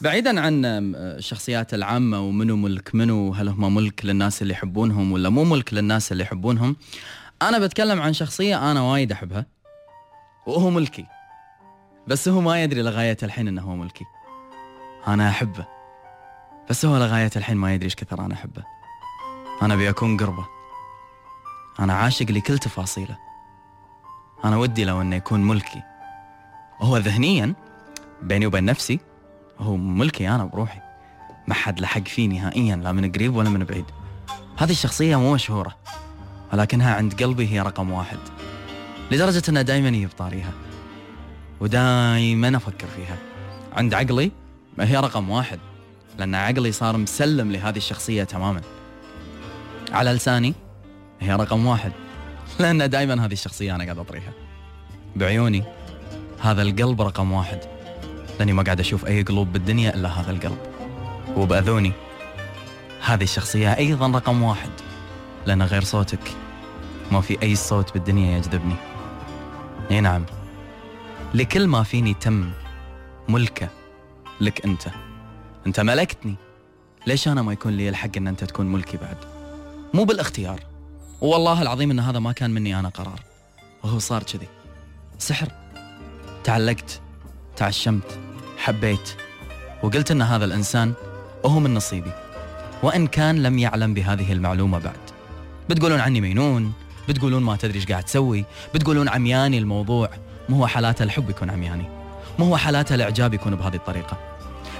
[0.00, 0.64] بعيدا عن
[0.96, 6.12] الشخصيات العامة ومنو ملك منو هل هم ملك للناس اللي يحبونهم ولا مو ملك للناس
[6.12, 6.76] اللي يحبونهم؟
[7.42, 9.46] أنا بتكلم عن شخصية أنا وايد أحبها
[10.46, 11.06] وهو ملكي.
[12.06, 14.04] بس هو ما يدري لغاية الحين أنه هو ملكي.
[15.06, 15.66] أنا أحبه.
[16.70, 18.64] بس هو لغاية الحين ما يدري إيش كثر أنا أحبه.
[19.62, 20.46] أنا أبي أكون قربه.
[21.80, 23.18] أنا عاشق لكل تفاصيله.
[24.44, 25.82] أنا ودي لو أنه يكون ملكي.
[26.80, 27.54] وهو ذهنيا
[28.22, 29.00] بيني وبين نفسي
[29.60, 30.80] هو ملكي أنا بروحي.
[31.48, 33.84] ما حد لحق فيه نهائيا لا من قريب ولا من بعيد.
[34.58, 35.76] هذه الشخصية مو مشهورة
[36.52, 38.18] ولكنها عند قلبي هي رقم واحد
[39.10, 40.52] لدرجة أنها دائما هي بطاريها
[41.60, 43.16] ودائما أفكر فيها.
[43.72, 44.30] عند عقلي
[44.78, 45.58] ما هي رقم واحد
[46.18, 48.60] لأن عقلي صار مسلم لهذه الشخصية تماما.
[49.92, 50.54] على لساني
[51.20, 51.92] هي رقم واحد
[52.58, 54.32] لأن دائما هذه الشخصية أنا قاعد أطريها.
[55.16, 55.64] بعيوني
[56.40, 57.79] هذا القلب رقم واحد.
[58.40, 60.58] لاني ما قاعد أشوف أي قلوب بالدنيا إلا هذا القلب.
[61.36, 61.92] وبأذوني.
[63.04, 64.70] هذه الشخصية أيضا رقم واحد.
[65.46, 66.36] لأن غير صوتك
[67.12, 68.74] ما في أي صوت بالدنيا يجذبني.
[69.90, 70.24] أي نعم.
[71.34, 72.50] لكل ما فيني تم
[73.28, 73.68] ملكه
[74.40, 74.82] لك أنت.
[75.66, 76.34] أنت ملكتني.
[77.06, 79.16] ليش أنا ما يكون لي الحق إن أنت تكون ملكي بعد؟
[79.94, 80.60] مو بالاختيار.
[81.20, 83.20] والله العظيم إن هذا ما كان مني أنا قرار.
[83.84, 84.48] وهو صار كذي.
[85.18, 85.48] سحر.
[86.44, 87.00] تعلقت.
[87.56, 88.29] تعشمت.
[88.60, 89.14] حبيت.
[89.82, 90.92] وقلت إن هذا الإنسان
[91.44, 92.12] وهو من نصيبي.
[92.82, 95.00] وإن كان لم يعلم بهذه المعلومة بعد.
[95.68, 96.72] بتقولون عني مينون
[97.08, 98.44] بتقولون ما تدري إيش قاعد تسوي
[98.74, 100.10] بتقولون عمياني الموضوع.
[100.48, 101.84] مو هو حالات الحب يكون عمياني.
[102.38, 104.16] مو هو حالات الإعجاب يكون بهذه الطريقة.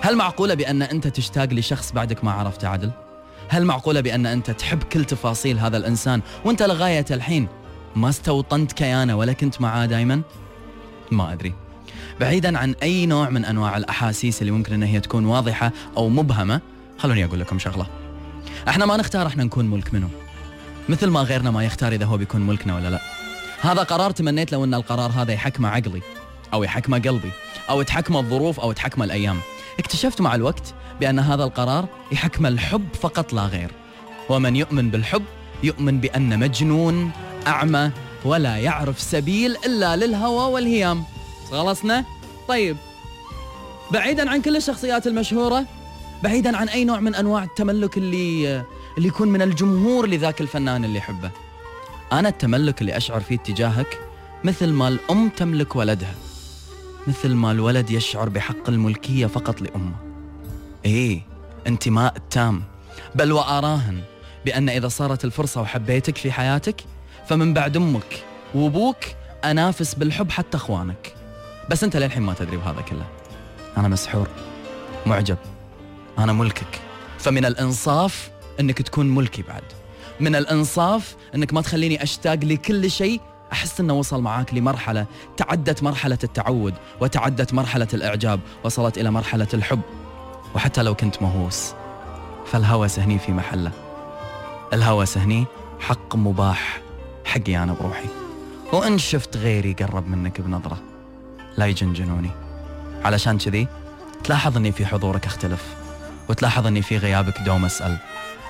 [0.00, 2.90] هل معقولة بأن أنت تشتاق لشخص بعدك ما عرفت عدل؟
[3.48, 7.48] هل معقولة بأن أنت تحب كل تفاصيل هذا الإنسان وأنت لغاية الحين
[7.96, 10.22] ما استوطنت كيانة ولا كنت معاه دائما
[11.10, 11.54] ما أدري.
[12.20, 16.60] بعيدا عن أي نوع من أنواع الأحاسيس اللي ممكن إن هي تكون واضحة أو مبهمة.
[16.98, 17.86] خلوني أقول لكم شغلة.
[18.68, 20.08] إحنا ما نختار إحنا نكون ملك منه.
[20.88, 23.00] مثل ما غيرنا ما يختار إذا هو بيكون ملكنا ولا لا.
[23.60, 26.02] هذا قرار تمنيت لو إن القرار هذا يحكمه عقلي
[26.52, 27.30] أو يحكمه قلبي
[27.70, 29.40] أو تحكمه الظروف أو تحكمه الأيام.
[29.78, 33.70] اكتشفت مع الوقت بأن هذا القرار يحكمه الحب فقط لا غير.
[34.28, 35.24] ومن يؤمن بالحب
[35.62, 37.10] يؤمن بأن مجنون
[37.46, 37.90] أعمى
[38.24, 41.04] ولا يعرف سبيل إلا للهوى والهيام.
[41.50, 42.04] خلصنا؟
[42.48, 42.76] طيب.
[43.90, 45.64] بعيدا عن كل الشخصيات المشهورة
[46.22, 48.64] بعيدا عن أي نوع من أنواع التملك اللي
[48.96, 51.30] اللي يكون من الجمهور لذاك الفنان اللي يحبه.
[52.12, 53.98] أنا التملك اللي أشعر فيه تجاهك
[54.44, 56.14] مثل ما الأم تملك ولدها.
[57.06, 59.96] مثل ما الولد يشعر بحق الملكية فقط لأمه.
[60.84, 61.22] إيه
[61.66, 62.62] انتماء تام
[63.14, 64.00] بل وأراهن
[64.44, 66.84] بأن إذا صارت الفرصة وحبيتك في حياتك
[67.28, 68.24] فمن بعد أمك
[68.54, 68.96] وأبوك
[69.44, 71.19] أنافس بالحب حتى أخوانك.
[71.70, 73.06] بس انت للحين ما تدري بهذا كله.
[73.76, 74.28] أنا مسحور.
[75.06, 75.36] معجب.
[76.18, 76.80] أنا ملكك.
[77.18, 79.62] فمن الإنصاف إنك تكون ملكي بعد.
[80.20, 83.20] من الإنصاف إنك ما تخليني أشتاق لكل شيء.
[83.52, 89.80] أحس إنه وصل معاك لمرحلة تعدت مرحلة التعود وتعدت مرحلة الإعجاب وصلت إلى مرحلة الحب.
[90.54, 91.72] وحتى لو كنت مهووس.
[92.46, 93.72] فالهوس هني في محله.
[94.72, 95.44] الهوس هني
[95.80, 96.80] حق مباح
[97.24, 98.08] حقي أنا بروحي.
[98.72, 100.89] وإن شفت غيري قرب منك بنظرة.
[101.60, 102.30] لا يجنجنوني.
[103.04, 103.68] علشان كذي
[104.24, 105.62] تلاحظ اني في حضورك اختلف
[106.28, 107.96] وتلاحظ اني في غيابك دوم أسأل.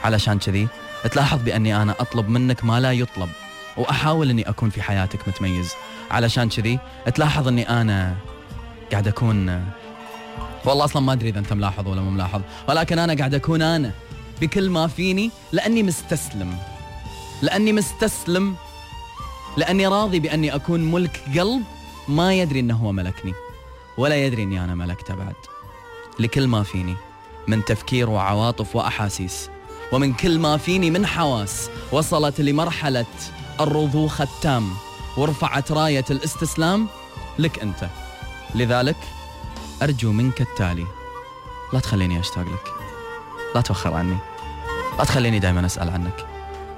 [0.04, 0.68] علشان كذي
[1.10, 3.28] تلاحظ بأني أنا أطلب منك ما لا يطلب
[3.76, 5.72] وأحاول إني أكون في حياتك متميز.
[6.10, 6.78] علشان كذي
[7.14, 8.14] تلاحظ اني أنا
[8.90, 9.64] قاعد أكون
[10.64, 13.90] والله أصلا ما أدري إذا أنت ملاحظ ولا مو ملاحظ ولكن أنا قاعد أكون أنا
[14.40, 16.58] بكل ما فيني لأني مستسلم.
[17.42, 18.54] لأني مستسلم.
[19.56, 21.62] لأني راضي بأني أكون ملك قلب
[22.08, 23.34] ما يدري إنه هو ملكني
[23.98, 25.34] ولا يدري إني أنا ملكته بعد.
[26.18, 26.96] لكل ما فيني
[27.48, 29.50] من تفكير وعواطف وأحاسيس
[29.92, 33.06] ومن كل ما فيني من حواس وصلت لمرحلة
[33.60, 34.70] الرضوخ التام
[35.16, 36.88] ورفعت راية الاستسلام.
[37.38, 37.88] لك أنت.
[38.54, 38.96] لذلك
[39.82, 40.86] أرجو منك التالي.
[41.72, 42.72] لا تخليني أشتاق لك.
[43.54, 44.16] لا توخر عني.
[44.98, 46.26] لا تخليني دائما أسأل عنك.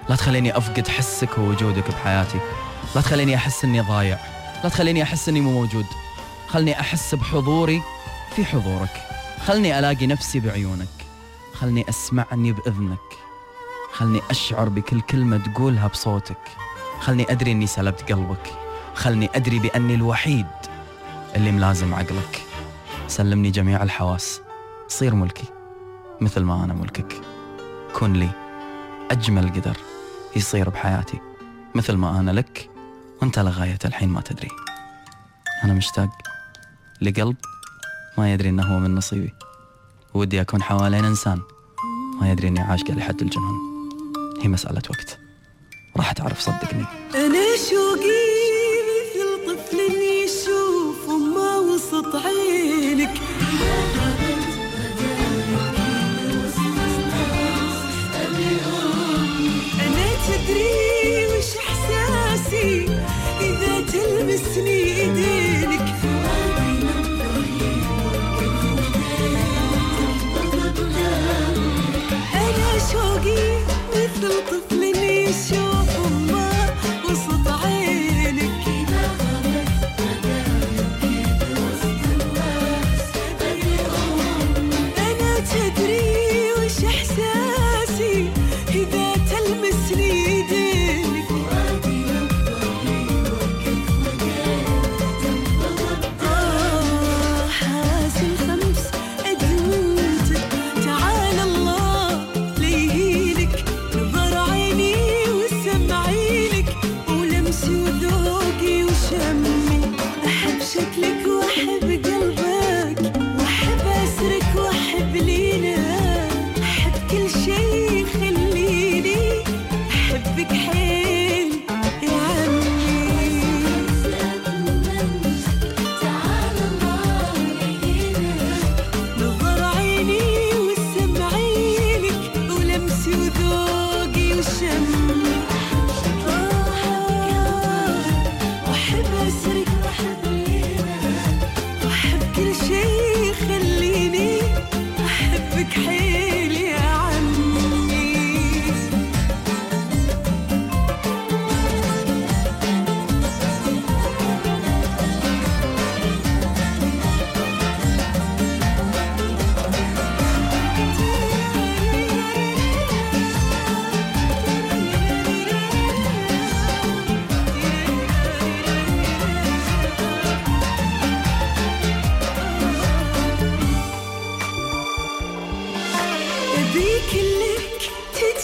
[0.09, 2.39] لا تخليني أفقد حسك ووجودك بحياتي.
[2.95, 4.19] لا تخليني أحس إني ضايع.
[4.65, 5.87] لا تخليني أحس أني مو موجود.
[6.49, 7.83] خلني أحس بحضوري
[8.37, 9.03] في حضورك.
[9.47, 10.89] خلني ألاقي نفسي بعيونك.
[11.55, 12.99] خلني أسمعني بإذنك.
[13.93, 16.49] خلني أشعر بكل كلمة تقولها بصوتك.
[17.01, 18.53] خلني أدري أني سلبت قلبك.
[18.95, 20.47] خلني أدري بأني الوحيد
[21.37, 22.43] اللي ملازم عقلك.
[23.09, 24.41] سلمني جميع الحواس.
[24.89, 25.47] صير ملكي.
[26.21, 27.21] مثل ما أنا ملكك.
[27.95, 28.29] كن لي.
[29.11, 29.77] أجمل قدر
[30.37, 31.19] يصير بحياتي.
[31.75, 32.72] مثل ما أنا لك.
[33.23, 34.49] وانت لغاية الحين ما تدري.
[35.65, 36.11] أنا مشتاق
[37.01, 37.37] لقلب
[38.19, 39.35] ما يدري أنه هو من نصيبي.
[40.15, 41.41] ودي أكون حوالين إنسان
[42.21, 43.55] ما يدري إني عاشقة لحد الجنون.
[44.41, 45.19] هي مسألة وقت.
[45.97, 46.85] راح تعرف صدقني.
[47.15, 48.12] أنا شوقي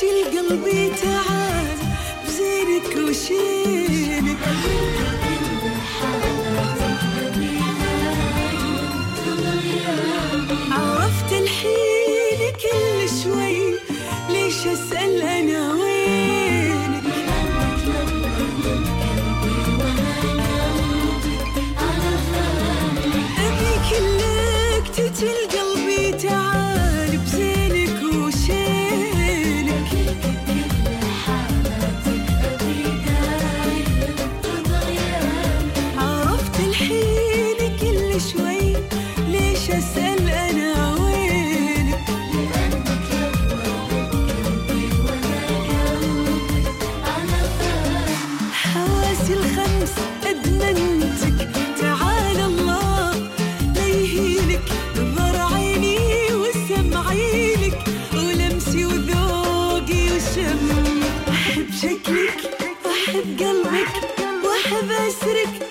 [0.08, 0.90] تجي لقلبي
[61.82, 63.88] شكلك وأحب قلبك
[64.44, 65.67] وأحب أسرك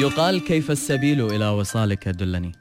[0.00, 2.52] يقال كيف السبيل إلى وصالك دلني؟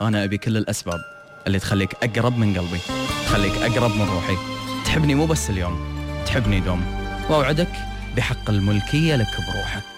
[0.00, 1.00] أنا أبي كل الأسباب
[1.46, 2.78] اللي تخليك أقرب من قلبي
[3.24, 4.36] تخليك أقرب من روحي.
[4.84, 5.84] تحبني مو بس اليوم
[6.26, 6.84] تحبني دوم.
[7.30, 7.72] وأوعدك
[8.16, 9.82] بحق الملكية لك بروحك.